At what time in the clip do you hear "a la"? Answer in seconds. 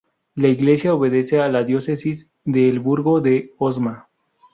1.41-1.63